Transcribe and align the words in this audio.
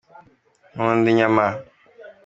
nkunda 0.73 1.05
inyama 1.13 1.45